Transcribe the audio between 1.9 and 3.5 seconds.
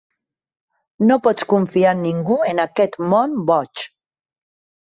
en ningú en aquest món